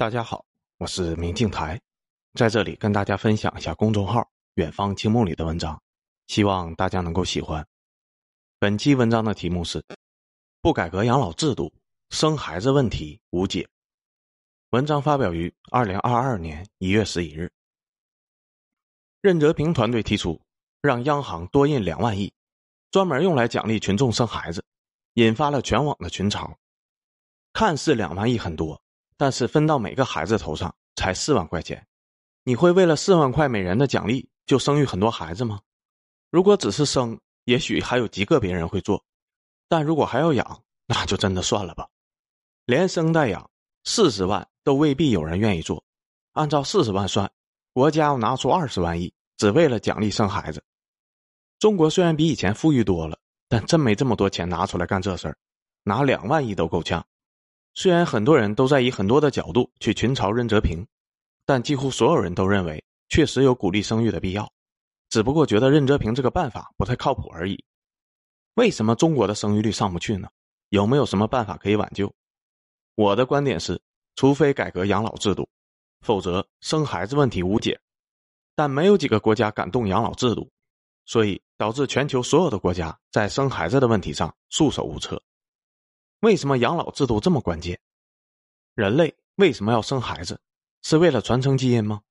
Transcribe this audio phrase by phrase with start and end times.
[0.00, 0.46] 大家好，
[0.78, 1.78] 我是明镜台，
[2.32, 4.26] 在这里跟大家分享一下公众号
[4.56, 5.78] “远方清梦”里的文章，
[6.26, 7.62] 希望大家能够喜欢。
[8.58, 9.84] 本期文章的题目是
[10.62, 11.70] “不改革养老制度，
[12.08, 13.68] 生孩子问题无解”。
[14.72, 17.52] 文章发表于二零二二年一月十一日。
[19.20, 20.40] 任泽平团队提出
[20.80, 22.32] 让央行多印两万亿，
[22.90, 24.64] 专门用来奖励群众生孩子，
[25.12, 26.50] 引发了全网的群嘲。
[27.52, 28.80] 看似两万亿很多。
[29.20, 31.86] 但是分到每个孩子头上才四万块钱，
[32.42, 35.60] 你会为了四万块每人的奖励就生育很多孩子吗？
[36.30, 39.04] 如果只是生，也许还有极个别人会做，
[39.68, 41.86] 但如果还要养，那就真的算了吧。
[42.64, 43.50] 连生带养，
[43.84, 45.84] 四十万都未必有人愿意做。
[46.32, 47.30] 按照四十万算，
[47.74, 50.64] 国家要拿出二十万亿，只为了奖励生孩子。
[51.58, 53.18] 中国虽然比以前富裕多了，
[53.50, 55.36] 但真没这么多钱拿出来干这事儿，
[55.82, 57.06] 拿两万亿都够呛。
[57.80, 60.86] 虽然很多人都在以很多的角度去群嘲任泽平，
[61.46, 64.52] 但几乎所有人都认为确实有鼓励生育的必要，
[65.08, 67.64] 只不过觉得任泽平这个办法不太靠谱而已。
[68.56, 70.28] 为什么中国的生育率上不去呢？
[70.68, 72.12] 有没有什么办法可以挽救？
[72.96, 73.80] 我的观点是，
[74.14, 75.48] 除非改革养老制度，
[76.02, 77.80] 否则生孩子问题无解。
[78.54, 80.50] 但没有几个国家敢动养老制度，
[81.06, 85.18] 所以导致全球所有的国家在生孩子的问题上束手无策。
[86.20, 87.80] 为什么养老制度这么关键？
[88.74, 90.38] 人类为什么要生孩子？
[90.82, 92.02] 是为了传承基因吗？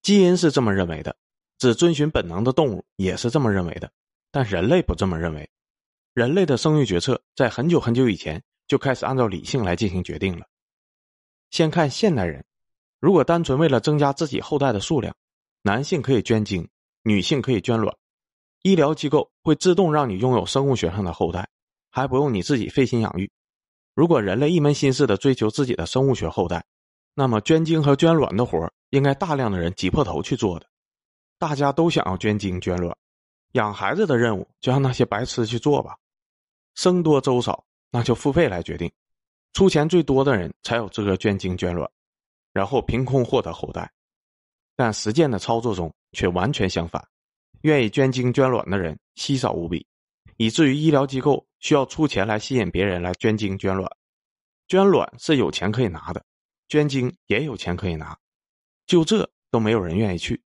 [0.00, 1.14] 基因是这么认为的，
[1.58, 3.92] 只遵循本能的动物也是这么认为的，
[4.30, 5.50] 但人类不这么认为。
[6.14, 10.46] 人类的生育决策在很久很久以前就开始按照理性来进行决定了。
[11.50, 12.44] 先看现代人，
[12.98, 15.14] 如果单纯为了增加自己后代的数量，
[15.62, 16.66] 男性可以捐精，
[17.02, 17.94] 女性可以捐卵，
[18.62, 21.48] 医疗机构会自动让你拥有生物学上的后代。
[21.90, 23.30] 还不用你自己费心养育。
[23.94, 26.64] 如果人类一门心思的追求自己的生物学后代，
[27.14, 30.66] 那么捐精和捐卵的活应该大量的人挤破头去做的。
[31.38, 32.96] 大家都想要捐精捐卵，
[33.52, 35.96] 养孩子的任务就让那些白痴去做吧。
[36.74, 38.90] 生多粥少，那就付费来决定，
[39.52, 41.90] 出钱最多的人才有资格捐精捐卵，
[42.52, 43.90] 然后凭空获得后代。
[44.76, 47.04] 但实践的操作中却完全相反，
[47.62, 49.84] 愿意捐精捐卵的人稀少无比。
[50.36, 53.90] 以至于医疗机构需要出钱来吸引别人来捐精捐卵，
[54.66, 56.24] 捐卵是有钱可以拿的，
[56.68, 58.18] 捐精也有钱可以拿，
[58.86, 60.42] 就这都没有人愿意去。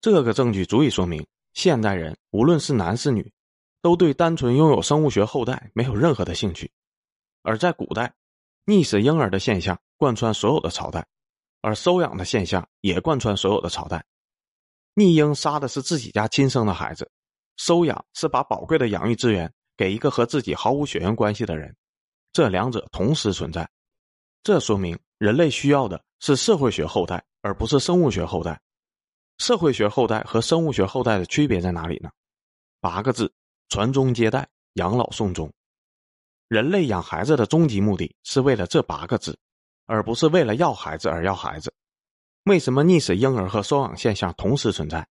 [0.00, 3.32] 这个证据足以说明，现代人无论是男是女，
[3.80, 6.70] 都对单纯拥有生物学后代没有任何的兴趣。
[7.42, 8.14] 而在古代，
[8.66, 11.06] 溺死婴儿的现象贯穿所有的朝代，
[11.62, 14.04] 而收养的现象也贯穿所有的朝代。
[14.94, 17.10] 溺婴杀的是自己家亲生的孩子。
[17.56, 21.74] 收养是把宝贵的养育资源给一个和自己毫无血缘关系的人，
[22.32, 23.68] 这两者同时存在，
[24.42, 28.60] 这说明人类需要的是社会学后代，而不是生物学后代。
[29.38, 32.10] 社会学后代和生物学后代的区别在哪里呢？
[32.80, 33.30] 八个字：
[33.68, 35.52] 传宗接代、养老送终。
[36.48, 39.38] 人类养孩子的终极目的是为了这八个字，
[39.84, 41.72] 而不是为了要孩子而要孩子。
[42.44, 45.06] 为什么溺死婴儿和收养现象同时存在？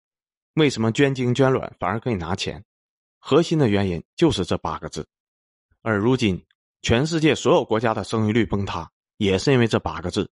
[0.55, 2.62] 为什么捐精捐卵反而可以拿钱？
[3.25, 5.06] 核心的原因就是这八个字。
[5.81, 6.44] 而如今，
[6.83, 10.28] 全世界所有国家的生育率崩塌，也是因为这八个字。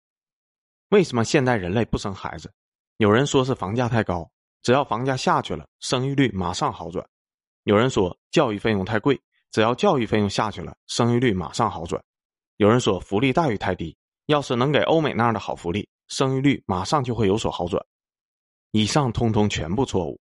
[0.89, 2.53] 为什么现代人类不生孩子？
[2.97, 4.29] 有人说是房价太高，
[4.63, 7.01] 只要房价下去了，生育率马上好转；
[7.63, 9.19] 有人说教育费用太贵，
[9.53, 12.03] 只要教育费用下去了，生育率马上好转；
[12.57, 13.97] 有人说福利待遇太低，
[14.27, 17.81] 要是能给欧美那样的好福利，生育率马上就会有所好转。
[18.73, 20.21] 以上通通全部错误。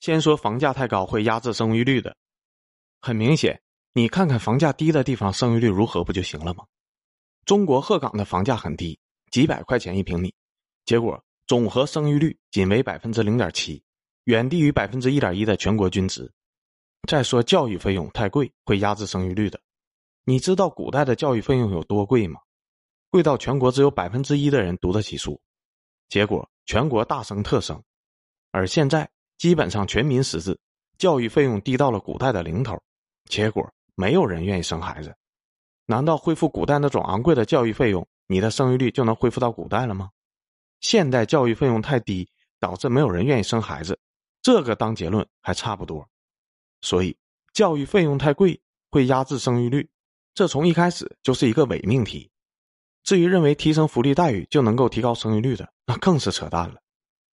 [0.00, 2.16] 先说房价太高会压制生育率的，
[3.00, 3.62] 很明显，
[3.92, 6.64] 你看看房价低的地方生育率如何不就行了吗？
[7.44, 8.98] 中国鹤岗的房价很低，
[9.30, 10.34] 几百块钱一平米，
[10.84, 13.82] 结果总和生育率仅为百分之零点七，
[14.24, 16.32] 远低于百分之一点一的全国均值。
[17.08, 19.60] 再说教育费用太贵会压制生育率的，
[20.24, 22.40] 你知道古代的教育费用有多贵吗？
[23.10, 25.40] 贵到全国只有百分之一的人读得起书，
[26.08, 26.48] 结果。
[26.66, 27.82] 全国大生特生，
[28.52, 29.10] 而现在
[29.40, 30.60] 基本上全民识字，
[30.98, 32.78] 教育费用低到了古代的零头，
[33.24, 35.16] 结果没有人愿意生孩子。
[35.86, 40.10] 难道恢复古代那种昂贵的教育费用，你的生育率就能恢复到古代了吗？
[40.82, 42.28] 现代教育费用太低，
[42.58, 43.98] 导致没有人愿意生孩子，
[44.42, 46.06] 这个当结论还差不多。
[46.82, 47.16] 所以
[47.54, 48.60] 教育费用太贵
[48.90, 49.88] 会压制生育率，
[50.34, 52.30] 这从一开始就是一个伪命题。
[53.04, 56.76] 至于认为提升福利待遇就能够提高生育率的，那更是扯淡了。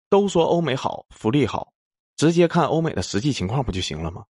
[0.09, 1.73] 都说欧美好，福利好，
[2.17, 4.25] 直接看欧美的实际情况不就行了吗？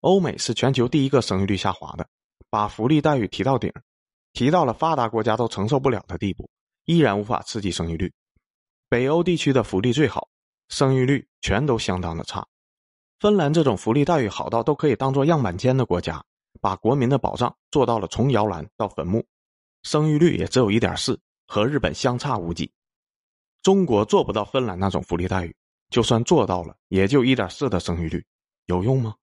[0.00, 2.06] 欧美是全球第一个生育率下滑的，
[2.50, 3.72] 把福利待遇提到顶，
[4.32, 6.50] 提到了发达国家都承受不了的地步，
[6.84, 8.12] 依然无法刺激生育率。
[8.88, 10.28] 北欧地区的福利最好，
[10.68, 12.46] 生育率全都相当的差。
[13.20, 16.22] 芬兰这种福利待遇好到都可以当做样板间的国家，
[16.60, 19.24] 把国民的保障做到了从摇篮到坟墓，
[19.84, 22.70] 生育率也只有一点四，和日本相差无几。
[23.62, 25.56] 中国做不到芬兰那种福利待遇，
[25.94, 28.26] 就算做到了，也就一点四的生育率，
[28.66, 29.14] 有用吗？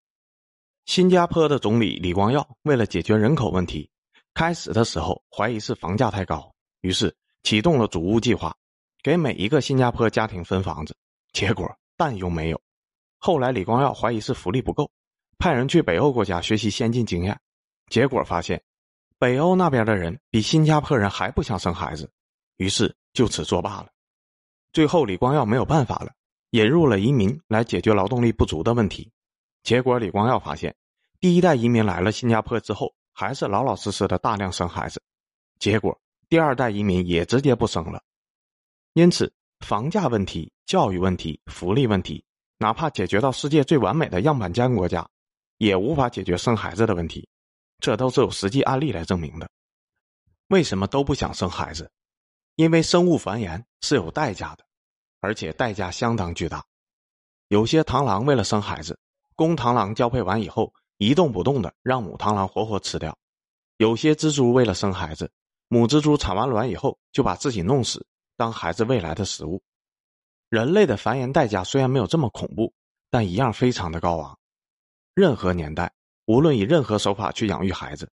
[0.85, 3.91] 新加坡的总理李光耀为了解决人口问题，
[4.33, 7.13] 开始的时候怀疑是房价太高，于是
[7.43, 8.55] 启动了组屋计划，
[9.03, 10.95] 给每一个新加坡家庭分房子，
[11.33, 12.61] 结果但又没有。
[13.19, 14.89] 后来李光耀怀疑是福利不够，
[15.39, 17.37] 派人去北欧国家学习先进经验，
[17.89, 18.63] 结果发现
[19.19, 22.09] 北欧那边的人比新加坡人还不想生孩子，
[22.55, 23.89] 于是就此作罢了。
[24.71, 26.13] 最后，李光耀没有办法了，
[26.51, 29.11] 引入了移民来解决劳动力不足的问题。
[29.63, 30.75] 结果，李光耀发现，
[31.19, 35.01] 第一代移民来了新加坡之后，还是老老实实的大量生孩子。
[35.59, 35.99] 结果，
[36.29, 38.01] 第二代移民也直接不生了。
[38.93, 42.23] 因此，房价问题、教育问题、福利问题，
[42.57, 45.07] 哪怕解决到世界最完美的样板间国家，
[45.57, 47.27] 也无法解决生孩子的问题。
[47.79, 49.49] 这都是有实际案例来证明的。
[50.49, 51.89] 为什么都不想生孩子？
[52.55, 54.65] 因为生物繁衍是有代价的，
[55.21, 56.63] 而且代价相当巨大。
[57.47, 58.99] 有些螳螂为了生孩子，
[59.35, 63.13] 公螳螂交配完以后一动不动的让母螳螂活活吃掉；
[63.77, 65.31] 有些蜘蛛为了生孩子，
[65.67, 69.61] 母蜘蛛产完卵以后就把自己弄死，当孩子未来的食物。
[70.49, 72.73] 人类的繁衍代价虽然没有这么恐怖，
[73.09, 74.37] 但一样非常的高昂。
[75.13, 75.91] 任何年代，
[76.25, 78.09] 无论以任何手法去养育孩子，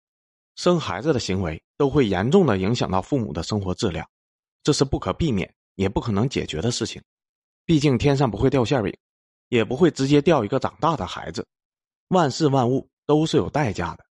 [0.55, 4.07] 生孩子的行为都会严重的影响到父母的生活质量。
[4.63, 7.01] 这是不可避免也不可能解决的事情，
[7.63, 8.93] 毕竟天上不会掉馅饼，
[9.47, 11.47] 也不会直接掉一个长大的孩子。
[12.09, 14.03] 万事万物都是有代价的。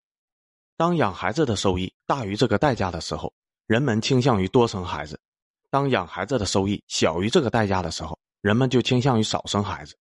[0.77, 3.33] 当养孩子的收益大于这个代价的时候，
[3.67, 5.17] 人们倾向于多生孩子；
[5.69, 9.97] 当养孩子的收益小于这个代价的时候，人们就倾向于少生孩子。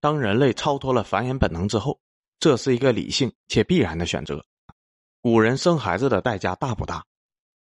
[0.00, 1.98] 当人类超脱了繁衍本能之后，
[2.38, 4.44] 这是一个理性且必然的选择。
[5.22, 7.02] 古人生孩子的代价大不大？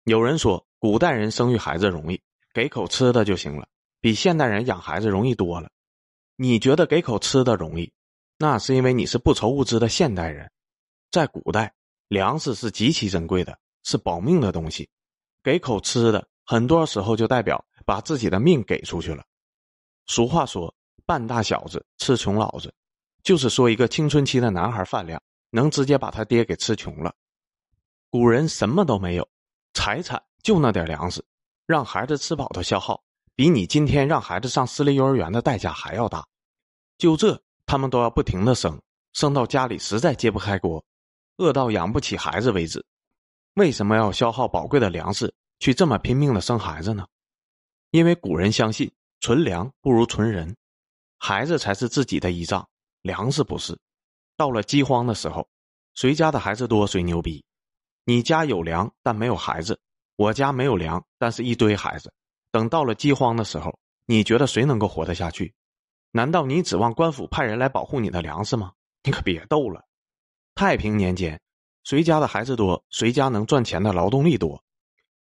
[0.04, 0.64] 有人说。
[0.82, 2.20] 古代人生育孩子容易，
[2.52, 3.66] 给口吃的就行了，
[4.00, 5.70] 比现代人养孩子容易多了。
[6.36, 7.92] 你觉得给口吃的容易，
[8.38, 10.50] 那是因为你是不愁物资的现代人。
[11.10, 11.72] 在古代，
[12.08, 14.88] 粮食是极其珍贵的，是保命的东西。
[15.42, 19.24] 给口吃的，很多时候就代表把自己的命给出去了。
[20.06, 20.74] 俗话说
[21.06, 22.74] ：“半大小子吃穷老子”，
[23.22, 27.14] 就是说一个青春期的男孩饭量能直接把他爹给吃穷了。
[28.10, 29.28] 古人什么都没有，
[29.72, 30.22] 财产。
[30.42, 31.24] 就那点粮食，
[31.66, 33.02] 让孩子吃饱的消耗，
[33.34, 36.24] 比你今天让孩子上私立幼儿园的代价还要大。
[36.98, 38.80] 就这，他们都要不停的生，
[39.12, 40.84] 生到家里实在揭不开锅，
[41.38, 42.84] 饿到养不起孩子为止。
[43.54, 47.06] 为什么要消耗宝贵的粮食去这么拼命的生孩子呢？
[47.90, 50.56] 因为古人相信，存粮不如存人，
[51.18, 52.66] 孩子才是自己的依仗，
[53.02, 53.78] 粮食不是。
[54.36, 55.46] 到了饥荒的时候，
[55.94, 57.44] 谁家的孩子多谁牛逼。
[58.04, 59.78] 你家有粮但没有孩子。
[60.16, 62.12] 我家没有粮，但是一堆孩子。
[62.50, 65.54] 等到了饥荒的时候，你觉得谁能够活得下去？
[66.10, 68.72] 难道你指望官府派人来保护你的粮食吗？
[69.02, 69.84] 你可别逗了。
[70.54, 71.40] 太平年间，
[71.82, 74.62] 谁家的孩子多，谁家能赚钱的劳动力多；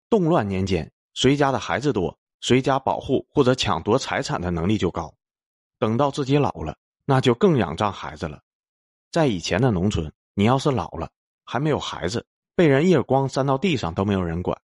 [0.09, 5.15] 动乱年间，谁家的孩子多，谁家保护或者抢夺财产的能力就高。
[5.79, 8.41] 等到自己老了，那就更仰仗孩子了。
[9.11, 11.11] 在以前的农村，你要是老了
[11.45, 12.27] 还没有孩子。
[12.63, 14.57] 被人一耳光扇到地上都没有人管，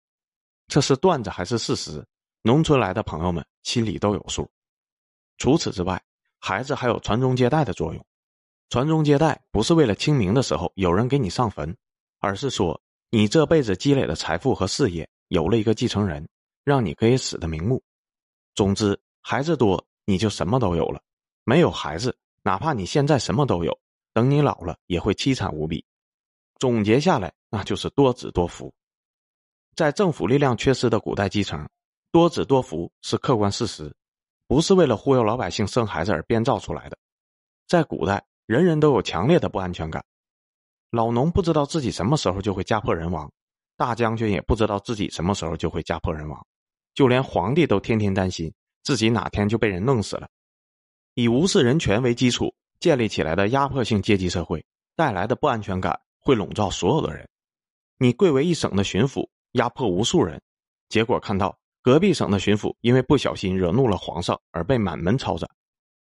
[0.69, 2.07] 这是段子还是事实？
[2.43, 4.49] 农村来的朋友们心里都有数。
[5.37, 6.01] 除此之外，
[6.39, 8.07] 孩子还有传宗接代的作用。
[8.71, 11.77] 传宗接代不是为了清明的时候有人给你上坟，
[12.21, 16.25] 而是说你这辈子积累的财富和事业有了一个继承人，
[16.63, 17.83] 让你可以死的瞑目。
[18.55, 21.01] 总之，孩子多你就什么都有了；
[21.43, 23.77] 没有孩子，哪怕你现在什么都有，
[24.13, 25.85] 等你老了也会凄惨无比。
[26.59, 27.33] 总结下来。
[27.51, 28.71] 那就是多子多福，
[29.75, 31.67] 在政府力量缺失的古代基层，
[32.13, 33.91] 多子多福是客观事实，
[34.47, 36.99] 不是为了忽悠老百姓生孩子而编造出来的。
[37.67, 40.05] 在古代，人人都有强烈的不安全感，
[40.91, 43.33] 老农不知道自己什么时候就会家破人亡，
[43.79, 46.47] 大将军也不知道自己什么时候就会家破人亡，
[46.95, 48.53] 就连皇帝都天天担心
[48.85, 50.29] 自己哪天就被人弄死了。
[51.15, 54.63] 以无视人权为基础建立起来的压迫性阶级社会
[54.95, 57.27] 带来的不安全感，会笼罩所有的人。
[57.97, 60.39] 你贵为一省的巡抚，压迫无数人，
[60.91, 65.49] 结果看到隔壁省的巡抚因为不小心惹怒了皇上而被满门抄斩，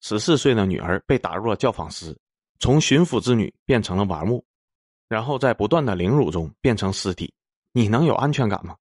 [0.01, 2.19] 十四岁的女儿被打入了教坊司，
[2.59, 4.43] 从巡抚之女变成了玩物，
[5.07, 7.33] 然后在不断的凌辱中变成尸体，
[7.71, 8.75] 你能有安全感吗？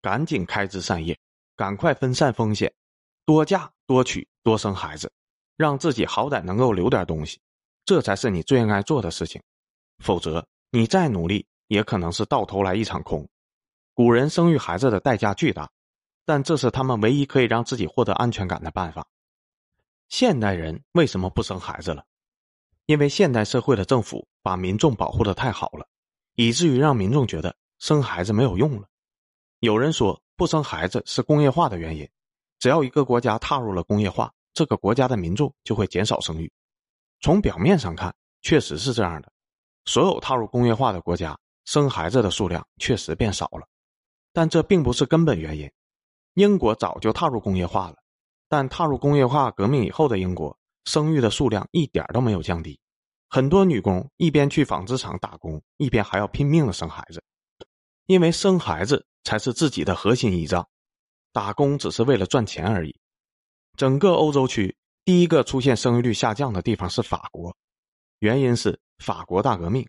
[0.00, 1.18] 赶紧开枝散叶，
[1.56, 2.72] 赶快分散风险，
[3.26, 5.10] 多嫁多娶多生孩子，
[5.56, 7.40] 让自己好歹能够留点东西，
[7.84, 9.42] 这才是你最应该做的事情。
[10.02, 13.28] 否则，你再努力也可能是到头来一场空。
[13.92, 15.70] 古人生育孩子的代价巨大，
[16.24, 19.06] 但这是他们唯一可以让自己获得安全感的办法。
[20.08, 22.04] 现代人为什么不生孩子了？
[22.86, 25.88] 因为现代社会的政府把民众保护的太好了，
[26.34, 28.88] 以至于让民众觉得生孩子没有用了。
[29.58, 32.08] 有人说不生孩子是工业化的原因，
[32.58, 36.50] 只要一个国家踏入了工业化，这个国家的民众就会减少生育。
[37.20, 39.32] 从表面上看，确实是这样的。
[39.90, 43.66] 所有踏入工业化的国家，生孩子的数量确实变少了，
[44.32, 45.68] 但这并不是根本原因。
[46.34, 47.96] 英国早就踏入工业化了，
[48.48, 50.56] 但踏入工业化革命以后的英国。
[50.84, 52.78] 生育的数量一点都没有降低，
[53.28, 57.22] 很多女工一边去纺织厂打工，一边还要拼命的生孩子，
[58.06, 60.66] 因为生孩子才是自己的核心依仗，
[61.32, 62.96] 打工只是为了赚钱而已。
[63.76, 67.54] 整个欧洲区第一个出现生育率下降的地方是法国，
[68.20, 69.88] 原因是法国大革命。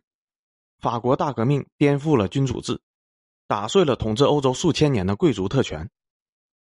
[0.80, 2.82] 法国大革命颠覆了君主制，
[3.46, 5.88] 打碎了统治欧洲数千年的贵族特权。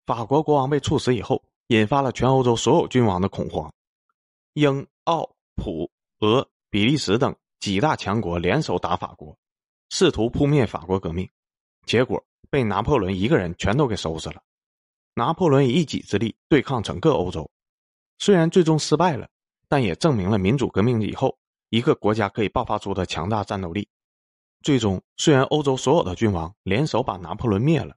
[0.05, 3.73] 法国国王被处死以后，引发了全欧洲所有君王的恐慌。
[4.55, 9.35] 英、奥、普、俄、比利时等几大强国联手打法国，
[9.89, 11.27] 试图扑灭法国革命，
[11.85, 14.43] 结果被拿破仑一个人全都给收拾了。
[15.15, 17.49] 拿破仑以一己之力对抗整个欧洲，
[18.19, 19.29] 虽然最终失败了，
[19.69, 21.37] 但也证明了民主革命以后
[21.73, 23.89] 一个国家可以爆发出的强大战斗力。
[24.61, 27.95] 最终，虽然欧洲所有的君王联手把拿破仑灭了，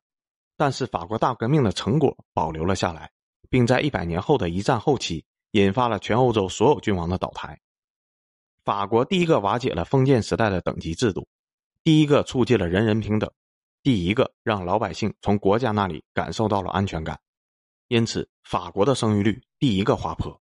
[0.56, 3.10] 但是法国大革命的成果保留了下来，
[3.50, 5.26] 并在一百年后的一战后期。
[5.50, 7.58] 引发了全欧洲所有君王的倒台。
[8.64, 11.26] 法国第一个瓦解了封建时代的等级制度，
[11.82, 13.30] 第一个促进了人人平等，
[13.82, 17.18] 第一个让老百姓从国家那里感受到了安全感。
[17.88, 20.38] 因此，法国的生育率第一个滑坡。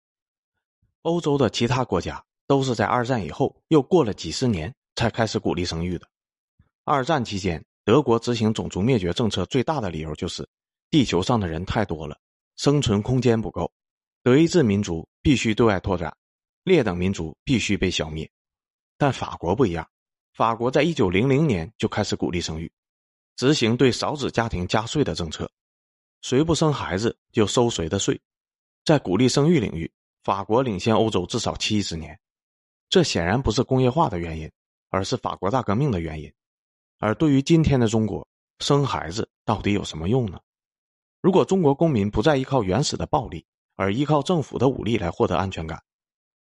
[1.01, 6.07] 欧洲的其他国家都是在二战以后又过了几十年才开始鼓励生育的。
[6.83, 10.47] 二战期间，德国执行种族灭绝政策最大的理由就是
[10.89, 12.17] 地球上的人太多了，
[12.57, 13.71] 生存空间不够。
[14.21, 16.15] 德意志民族必须对外拓展，
[16.63, 18.29] 劣等民族必须被消灭。
[18.97, 19.87] 但法国不一样，
[20.33, 22.71] 法国在一九零零年就开始鼓励生育，
[23.35, 25.49] 执行对少子家庭加税的政策，
[26.21, 28.19] 谁不生孩子就收谁的税。
[28.85, 29.91] 在鼓励生育领域，
[30.23, 32.17] 法国领先欧洲至少七十年。
[32.93, 34.51] 这显然不是工业化的原因，
[34.91, 36.31] 而是法国大革命的原因。
[36.99, 38.27] 而对于今天的中国，
[38.59, 40.39] 生孩子到底有什么用呢？
[41.19, 45.81] 如果中国公民不再依靠原始的暴力，而依靠政府的武力来获得安全感。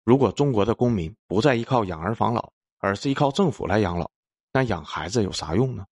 [0.04, 4.10] 如果中国的公民不再依靠养儿防老，而是依靠政府来养老，
[4.52, 5.86] 那养孩子有啥用呢？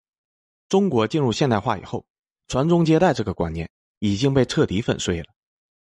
[0.69, 2.03] 中国进入现代化以后，
[2.47, 5.27] 传宗接代这个观念已经被彻底粉碎了，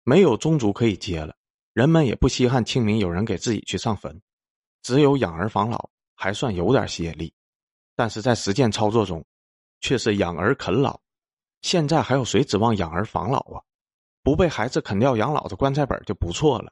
[0.03, 1.35] 没有宗族可以接了，
[1.73, 4.21] 人们也不稀罕清明有人给自己去上坟，
[4.81, 7.33] 只有养儿防老还算有点吸引力，
[7.95, 9.25] 但是在实践操作中，
[9.79, 10.99] 却是养儿啃老。
[11.61, 13.61] 现在还有谁指望养儿防老啊？
[14.23, 16.71] 不被孩子啃掉养老的棺材本就不错了，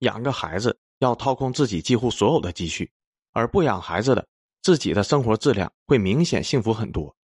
[0.00, 2.90] 养个孩子要掏空自己几乎所有的积蓄，
[3.32, 4.26] 而不养孩子的
[4.62, 7.14] 自己的生活质量会明显幸福很多。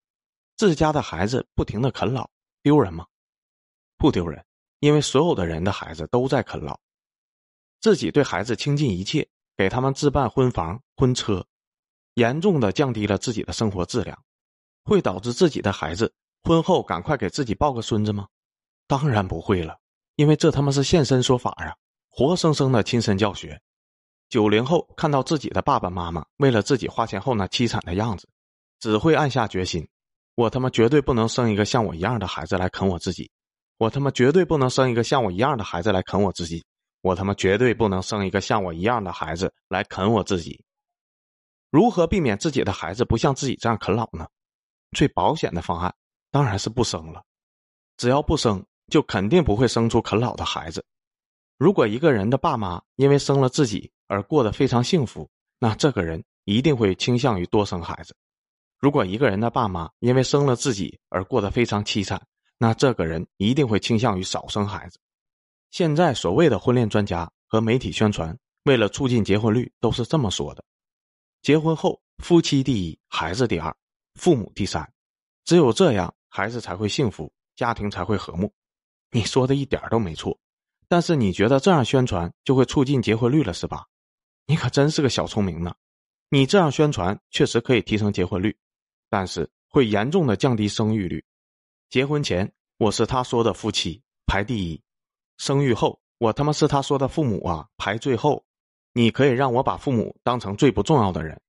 [0.57, 2.29] 自家的孩子不停的啃老，
[2.62, 3.07] 丢人吗？
[3.97, 4.45] 不丢人，
[4.79, 6.79] 因为所有的人的孩子都在啃老。
[7.81, 9.27] 自己对孩子倾尽一切，
[9.61, 11.47] 给他们置办婚房婚车，
[12.14, 14.19] 严重的降低了自己的生活质量，
[14.85, 16.11] 会导致自己的孩子
[16.45, 18.26] 婚后赶快给自己抱个孙子吗？
[18.87, 19.76] 当然不会了，
[20.17, 21.76] 因为这他妈是现身说法呀，
[22.09, 23.61] 活生生的亲身教学。
[24.31, 28.26] 九零后看到自己的爸爸妈妈为了自己花钱后那凄惨的样子，
[28.79, 29.87] 只会暗下决心：
[30.37, 33.31] 我他妈绝对不能生一个像我一样的孩子来啃我自己，
[33.76, 36.64] 我他妈绝对不能生一个像我一样的孩子来啃我自己，
[37.00, 40.64] 我他妈绝对不能生一个像我一样的孩子来啃我自己。
[41.71, 44.26] 如何避免自己的孩子不像自己这样啃老呢？
[44.92, 45.95] 最保险的方案
[46.30, 47.23] 当然是不生了，
[47.97, 48.64] 只要不生。
[48.90, 50.85] 就肯定不会生出啃老的孩子。
[51.59, 55.30] 如果一个人的爸妈因为生了自己而过得非常幸福，
[55.61, 58.12] 那这个人一定会倾向于多生孩子；
[58.80, 62.21] 如果一个人的爸妈因为生了自己而过得非常凄惨，
[62.59, 64.99] 那这个人一定会倾向于少生孩子。
[65.71, 70.65] 现在所谓的婚恋专家和媒体宣传，为了促进结婚率，都是这么说的：
[71.43, 73.75] 结婚后，夫妻第一，孩子第二，
[74.15, 74.93] 父母第三，
[75.45, 78.53] 只有这样，孩子才会幸福，家庭才会和睦。
[79.12, 80.39] 你说的一点都没错，
[80.89, 83.87] 但是你觉得这样宣传就会促进结婚率了是吧？
[84.47, 85.75] 你可真是个小聪明呢！
[86.29, 88.57] 你这样宣传确实可以提升结婚率，
[89.09, 91.25] 但是会严重的降低生育率。
[91.89, 94.81] 结婚前我是他说的夫妻排第一，
[95.40, 98.44] 生育后我他妈是他说的父母啊排最后。
[98.92, 101.40] 你可以让我把父母当成最不重要的人，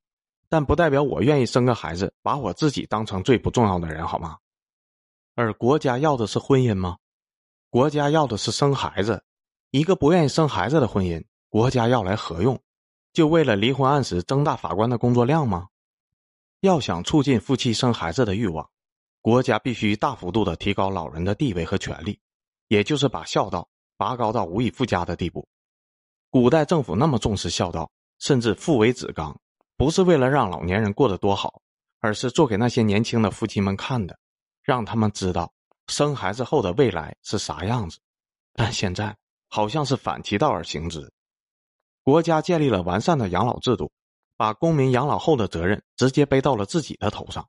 [0.48, 4.38] 但不代表我愿意生个孩子把我自己当成最不重要的人，好吗？
[5.36, 6.98] 而国家要的是婚姻吗？
[7.70, 9.22] 国家要的是生孩子。
[9.72, 12.58] 一个不愿意生孩子的婚姻，国家要来何用？
[13.12, 15.68] 就为了离婚案时增大法官的工作量吗？
[16.60, 18.70] 要想促进夫妻生孩子的欲望，
[19.20, 22.20] 国家必须大幅度的提高老人的地位和权利，
[22.68, 23.68] 也就是把孝道
[24.02, 25.48] 拔高到无以复加的地步。
[26.32, 29.40] 古代政府那么重视孝道，甚至父为子纲，
[29.78, 31.62] 不是为了让老年人过得多好，
[32.00, 34.18] 而是做给那些年轻的夫妻们看的。
[34.64, 35.54] 让他们知道
[35.86, 38.00] 生孩子后的未来是啥样子，
[38.54, 39.16] 但现在
[39.48, 41.14] 好像是反其道而行之。
[42.02, 43.92] 国家建立了完善的养老制度，
[44.36, 47.48] 把公民养老后的责任直接背到了自己的头上。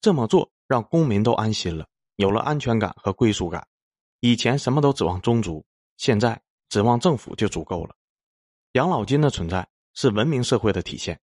[0.00, 3.66] 这么做让公民都安心了，有了安全感和归属感。
[4.20, 5.62] 以前什么都指望宗族，
[5.96, 7.94] 现在指望政府就足够了。
[8.72, 11.20] 养老金的存在是文明社会的体现，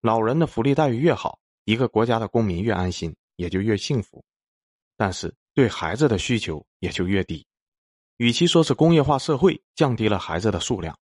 [0.00, 4.22] 老人的福利待遇越好，一个国家的公民越安心，也就越幸福。
[4.96, 7.46] 但是对孩子的需求也就越低，
[8.18, 10.96] 与其说是工业化社会降低了孩子的数量，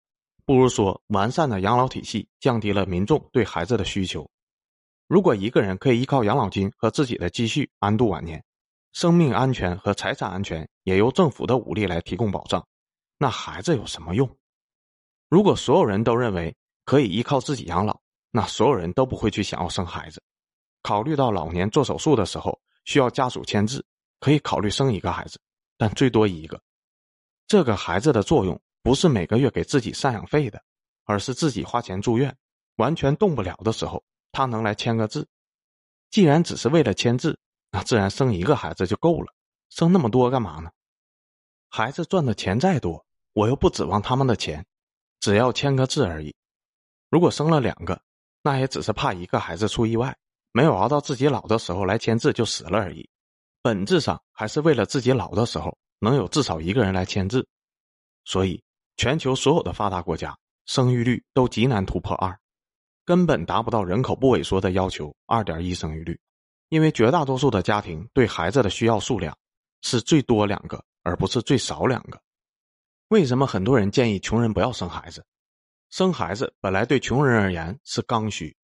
[0.46, 4.30] 不如说完善的养老体系降低了民众对孩子的需求。
[5.08, 8.42] 如果一个人可以依靠养老金和自己的积蓄安度晚年，
[8.92, 12.64] 生命安全和财产安全也由政府的武力来提供保障，
[13.22, 14.38] 那孩子有什么用？
[15.28, 18.00] 如果所有人都认为可以依靠自己养老，
[18.30, 20.22] 那所有人都不会去想要生孩子。
[20.80, 23.84] 考虑到老年做手术的时候需要家属签字。
[24.20, 25.40] 可以考虑生一个孩子，
[25.78, 26.60] 但最多一个。
[27.46, 30.62] 这个孩子的作用不是每个月给自己赡养费的，
[31.04, 32.36] 而是自己花钱住院，
[32.76, 35.26] 完全动不了的时候，他能来签个字。
[36.10, 37.38] 既然只是为了签字，
[37.70, 39.32] 那自然生一个孩子就够了。
[39.70, 40.70] 生那么多干嘛呢？
[41.70, 44.64] 孩子赚的钱再多，我又不指望他们的钱，
[45.20, 46.34] 只要签个字而已。
[47.10, 48.00] 如果生了两个，
[48.42, 50.16] 那也只是怕一个孩子出意外，
[50.52, 53.08] 没有熬到自己老的时候来签字就死了而已。
[53.62, 57.46] 本质上还是为了自己老的时候能有至少一个人来签字，
[58.24, 58.62] 所以
[58.96, 62.38] 全球所有的发达国家生育率都极难突破二，
[63.04, 66.18] 根本达不到人口不萎缩的要求二点一生育率，
[66.70, 69.36] 因为绝大多数的家庭对孩子的需要数量
[69.82, 72.20] 是最多两个，而不是最少两个。
[73.10, 75.26] 为什么很多人建议穷人不要生孩子？
[75.88, 78.56] 生孩子本来对穷人而言是刚需，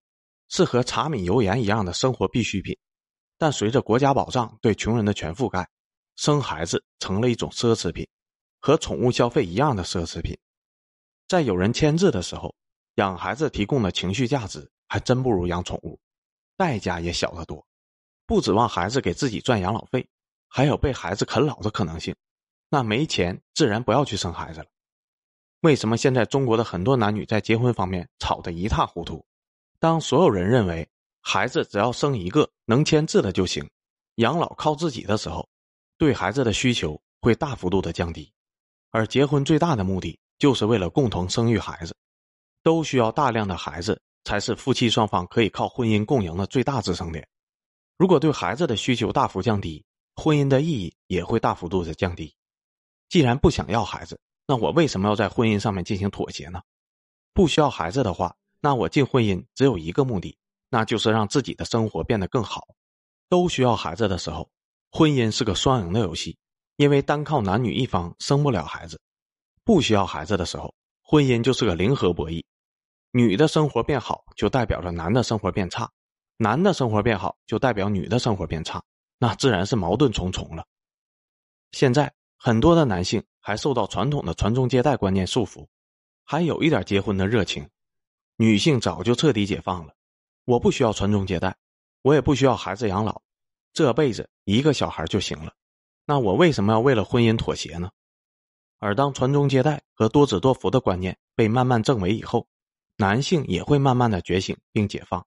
[0.47, 2.79] 是和茶米油盐一样的生活必需品。
[3.39, 5.69] 但随着国家保障对穷人的全覆盖，
[6.15, 8.07] 生孩子成了一种奢侈品，
[8.61, 10.39] 和宠物消费一样的奢侈品。
[11.27, 12.55] 在有人签字的时候，
[12.95, 15.99] 养孩子提供的情绪价值还真不如养宠物，
[16.57, 17.67] 代价也小得多。
[18.27, 20.09] 不指望孩子给自己赚养老费，
[20.47, 22.15] 还有被孩子啃老的可能性，
[22.69, 24.67] 那没钱自然不要去生孩子了。
[25.61, 29.25] 为什么现在中国的很多男女在结婚方面吵得一塌糊涂？
[29.79, 30.89] 当所有人认为。
[31.29, 33.69] 孩子只要生一个能签字的就行，
[34.15, 35.49] 养老靠自己的时候，
[35.99, 38.33] 对孩子的需求会大幅度的降低。
[38.93, 41.97] 而结婚最大的目的就是为了共同生育孩子，
[42.63, 47.27] 都需要大量的孩子，才是夫妻双方可以靠婚姻共赢的最大支撑点。
[47.99, 52.33] 如果对孩子的需求大幅降低，婚姻的意义也会大幅度的降低。
[53.09, 56.61] 既然不想要孩子，那我为什么要在婚姻上面进行妥协呢？
[57.33, 60.37] 不需要孩子的话，那我进婚姻只有一个目的。
[60.69, 62.67] 那就是让自己的生活变得更好。
[63.29, 64.51] 都需要孩子的时候，
[64.91, 66.37] 婚姻是个双赢的游戏，
[66.75, 69.01] 因为单靠男女一方生不了孩子。
[69.63, 72.45] 不需要孩子的时候，婚姻就是个零和博弈。
[73.13, 75.87] 女的生活变好，就代表着男的生活变差；
[76.37, 78.83] 男的生活变好，就代表女的生活变差。
[79.19, 80.67] 那自然是矛盾重重了。
[81.71, 82.13] 现在
[82.47, 85.67] 很多的男性还受到传统的传宗接代观念束缚，
[86.23, 87.69] 还有一点结婚的热情。
[88.37, 89.97] 女性早就彻底解放了。
[90.45, 91.57] 我不需要传宗接代，
[92.03, 93.21] 我也不需要孩子养老，
[93.73, 95.55] 这辈子一个小孩就行了。
[96.05, 97.91] 那我为什么要为了婚姻妥协呢？
[98.79, 102.47] 而当传宗接代和多子多福的观念被慢慢证伪以后，
[102.97, 105.27] 男性也会慢慢的觉醒并解放。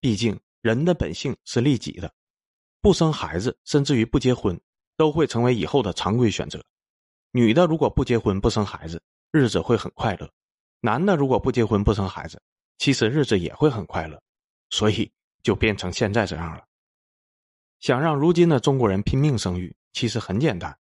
[0.00, 2.14] 毕竟人的本性是利己的，
[2.80, 4.58] 不生孩子甚至于不结婚，
[5.00, 6.62] 都会成为以后的常规选择。
[7.30, 9.00] 女的如果不结婚不生孩子，
[9.32, 10.26] 日子会很快乐；
[10.80, 12.38] 男的如果不结婚不生孩子，
[12.76, 14.20] 其实日子也会很快乐。
[14.68, 15.10] 所以
[15.42, 16.62] 就变成现在这样了。
[17.78, 20.76] 想让如今的中国人拼命生育，其实很简单，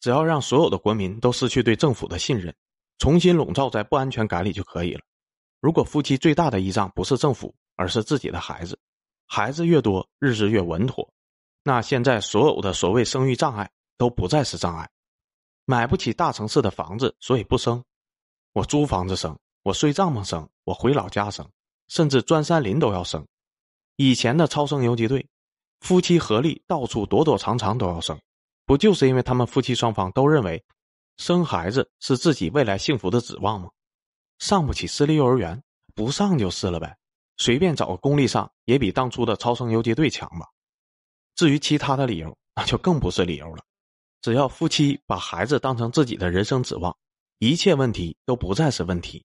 [0.00, 2.52] 只要让所有的国民都失去对政府的信任，
[2.98, 5.02] 重新笼罩在不安全感里就可以了。
[5.60, 8.76] 如果夫妻最大的依仗不是政府，而是自己的孩子，
[9.28, 11.08] 孩子越多，日子越稳妥，
[11.64, 14.88] 那现在所有的所谓生育障碍都不再是障碍。
[15.64, 17.82] 买不起大城市的房子，所以不生。
[18.52, 21.48] 我租房子生，我睡帐篷生，我回老家生，
[21.88, 23.24] 甚至钻山林都要生。
[23.96, 25.26] 以前的超生游击队，
[25.80, 28.20] 夫妻合力到处躲躲藏藏都要生，
[28.66, 30.62] 不就是因为他们夫妻双方都认为，
[31.16, 33.70] 生孩子是自己未来幸福的指望吗？
[34.38, 35.62] 上不起私立幼儿园，
[35.94, 36.96] 不上就是了呗，
[37.36, 40.48] 随便找个公立上也比当初的超生游击队强吧。
[41.42, 43.64] 至于其他的理由，那就更不是理由了。
[44.20, 46.96] 只要夫妻把孩子当成自己的人生指望，
[47.40, 49.24] 一切问题都不再是问题。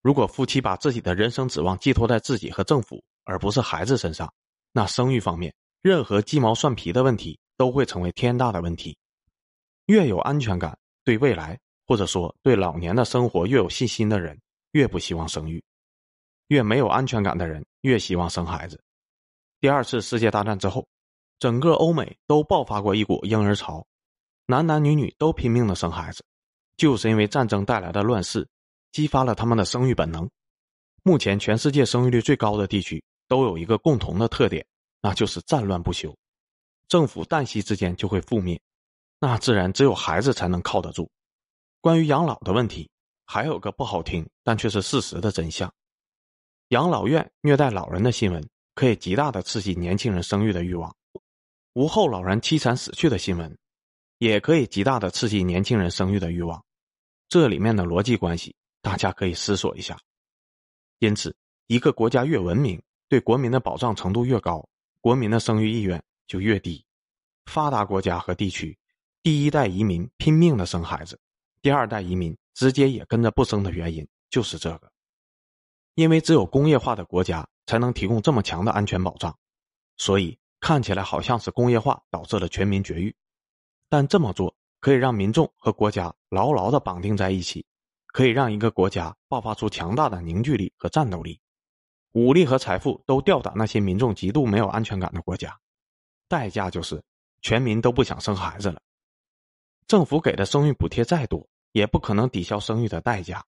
[0.00, 4.32] 如果夫妻把自己的人生指望寄托在自己和政府，而不是孩子身上，
[4.72, 8.96] 那生育方面任何鸡毛蒜皮的问题都会成为天大的问题。
[9.84, 15.60] 越有安全感，对未来或者说对老年的生活越有信心的人，越不希望生育；
[16.48, 18.82] 越没有安全感的人，越希望生孩子。
[19.60, 20.88] 第二次世界大战之后，
[21.38, 23.86] 整个欧美都爆发过一股婴儿潮，
[24.46, 26.24] 男男女女都拼命的生孩子，
[26.76, 28.48] 就是因为战争带来的乱世，
[28.92, 30.28] 激发了他们的生育本能。
[31.02, 33.02] 目前全世界生育率最高的地区。
[33.28, 34.66] 都有一个共同的特点，
[35.00, 36.14] 那就是战乱不休，
[36.86, 38.60] 政府旦夕之间就会覆灭，
[39.18, 41.10] 那自然只有孩子才能靠得住。
[41.80, 42.90] 关于养老的问题，
[43.24, 45.72] 还有个不好听但却是事实的真相：
[46.68, 50.94] 养老院虐待老人的新闻可以极大的刺激年轻人生育的欲望，
[51.74, 53.56] 无后老人凄惨死去的新闻，
[54.18, 56.62] 也可以极大的刺激年轻人生育的欲望。
[57.28, 59.98] 这里面的逻辑关系，大家可以思索一下。
[60.98, 61.34] 因此，
[61.66, 62.82] 一个国家越文明。
[63.08, 64.66] 对国民的保障程度越高，
[65.02, 66.82] 国民的生育意愿就越低。
[67.44, 68.74] 发达国家和地区，
[69.22, 71.20] 第一代移民拼命的生孩子，
[71.60, 74.90] 第二代移民直接也跟着不生的原因就是这个。
[75.94, 79.38] 因为只有工业化的国家才能提供这么强的安全保障，
[79.98, 83.14] 所以看起来好像是工业化导致了全民绝育。
[83.88, 87.66] 但这么做可以让民众和国家牢牢的绑定在一起，
[88.06, 91.40] 可以让一个国家爆发出强大的凝聚力和战斗力。
[92.12, 95.58] 武力和财富都吊打那些民众极度没有安全感的国家，
[96.28, 97.02] 代价就是
[97.40, 98.80] 全民都不想生孩子了。
[99.88, 103.44] 政府给的生育补贴再多，也不可能抵消生育的代价，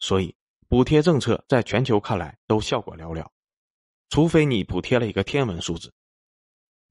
[0.00, 0.36] 所以
[0.68, 3.26] 补贴政策在全球看来都效果寥寥。
[4.10, 5.92] 除非你补贴了一个天文数字，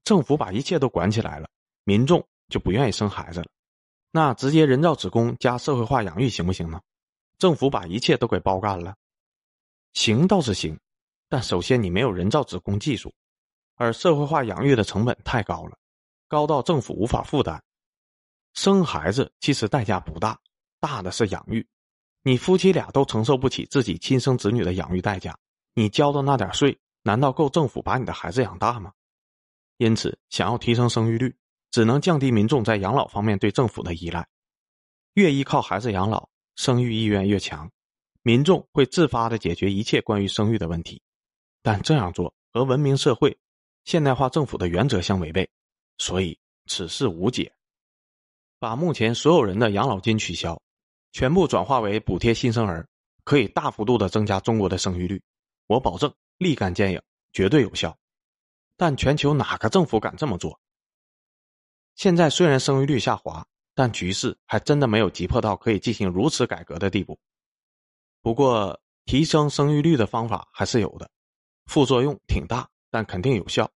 [0.04, 1.48] 政府把一切都管起来了，
[1.84, 3.46] 民众就不愿意生孩子了。
[4.10, 6.80] 那直接人造子宫加社会化养育行不行呢？
[7.38, 8.94] 政府把一切都给包干了，
[9.94, 10.78] 行倒是行。
[11.28, 13.12] 但首先，你没有人造子宫技术，
[13.76, 15.78] 而社会化养育的成本太高了，
[16.28, 17.62] 高到政府无法负担。
[18.52, 20.38] 生孩子其实代价不大，
[20.78, 21.66] 大的是养育。
[22.22, 25.36] 你夫妻俩都承受不起自己亲生子女的养育代价，
[25.74, 28.92] 你交的那点税，难道够政府把你的孩子养大吗？
[29.76, 31.34] 因此，想要提升生育率，
[31.70, 34.26] 只能降低民众在养老方面对政府的依赖。
[35.14, 37.70] 越依靠孩子养老，生育意愿越强，
[38.22, 41.02] 民众会自发的解决一切关于生育的问题。
[41.62, 43.36] 但这样做和文明社会、
[43.84, 45.48] 现代化政府的原则相违背，
[45.98, 47.52] 所以此事无解。
[48.58, 50.60] 把目前所有人的养老金取消，
[51.12, 52.86] 全部转化为补贴新生儿，
[53.24, 55.20] 可以大幅度的增加中国的生育率。
[55.66, 57.96] 我保证立竿见影，绝对有效。
[58.82, 60.58] 但全球哪个政府敢这么做？
[61.94, 67.16] 现在虽然生育率下滑，但局势还真的没有急迫到可以进行如此改革的地步。
[68.22, 71.08] 不过，提升生育率的方法还是有的。
[71.66, 73.70] 副作用挺大，但肯定有效。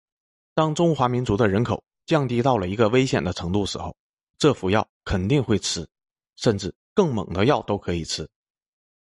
[0.54, 3.96] 当中华民族的人口降低到了一个危险的程度时候，
[4.38, 5.88] 这副药肯定会吃，
[6.34, 8.28] 甚至更猛的药都可以吃，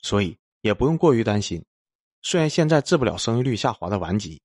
[0.03, 1.65] 所以也不用过于担心。
[2.21, 4.39] 虽然现在治不了生育率下滑的顽疾，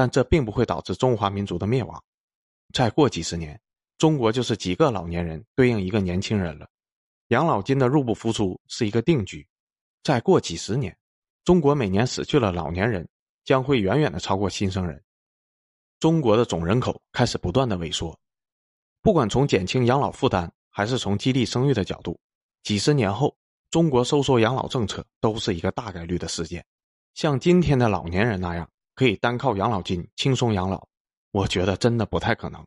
[0.00, 2.02] 但这并不会导致中华民族的灭亡。
[2.72, 3.60] 再过几十年，
[3.98, 6.66] 中国就是几个老年人对应一个年轻人了，
[7.28, 9.46] 养老金的入不敷出是一个定局。
[10.02, 10.96] 再过几十年，
[11.44, 13.06] 中国每年死去了老年人。
[13.42, 15.02] 将会远远的超过新生人，
[15.98, 18.16] 中国的总人口开始不断的萎缩。
[19.00, 22.20] 不管从减轻养老负担，还是从激励生育的角度，
[22.62, 23.34] 几十年后，
[23.70, 26.64] 中国收缩养老政策都是一个大概率的事件。
[27.14, 30.86] 像今天的老年人那样，可以单靠养老金轻松养老，
[31.30, 32.62] 我觉得真的不太可能，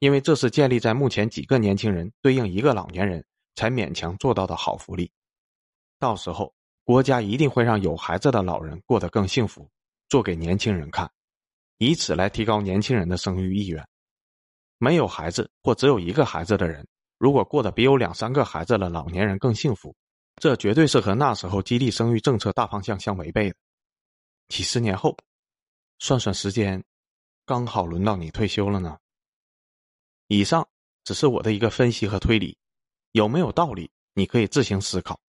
[0.00, 5.08] 因为这是建立在目前几个年轻人对应一个老年人才勉强做到的好福利。
[6.00, 6.52] 到时候，
[6.82, 9.70] 国家一定会让有孩子的老人过得更幸福。
[10.08, 11.08] 做给年轻人看，
[11.78, 13.86] 以此来提高年轻人的生育意愿。
[14.78, 16.84] 没有孩子或只有一个孩子的人，
[17.16, 19.94] 如果过得比有两三个孩子的老年人更幸福，
[20.40, 23.54] 这绝对是和那时候激励生育政策大方向相违背的。
[24.48, 25.16] 几十年后，
[26.00, 26.82] 算算时间，
[27.44, 28.98] 刚好轮到你退休了呢。
[30.28, 30.66] 以上
[31.04, 32.56] 只是我的一个分析和推理，
[33.12, 35.20] 有没有道理，你可以自行思考。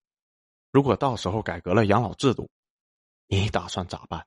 [0.72, 2.50] 如果到时候改革了养老制度，
[3.28, 4.26] 你打算咋办？